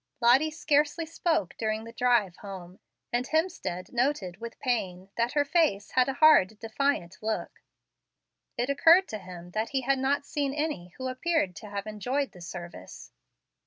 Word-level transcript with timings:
Lottie 0.19 0.49
scarcely 0.49 1.05
spoke 1.05 1.55
during 1.59 1.83
the 1.83 1.91
drive 1.91 2.37
home, 2.37 2.79
and 3.13 3.27
Hemstead 3.27 3.93
noted, 3.93 4.37
with 4.37 4.57
pain, 4.57 5.11
that 5.15 5.33
her 5.33 5.45
face 5.45 5.91
had 5.91 6.09
a 6.09 6.13
hard, 6.15 6.57
defiant 6.57 7.19
look. 7.21 7.61
It 8.57 8.67
occurred 8.71 9.07
to 9.09 9.19
him 9.19 9.51
that 9.51 9.69
he 9.69 9.81
had 9.81 9.99
not 9.99 10.25
seen 10.25 10.55
any 10.55 10.89
who 10.97 11.07
appeared 11.07 11.55
to 11.57 11.69
have 11.69 11.85
enjoyed 11.85 12.31
the 12.31 12.41
service. 12.41 13.11